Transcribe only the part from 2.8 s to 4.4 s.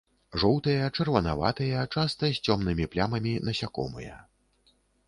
плямамі насякомыя.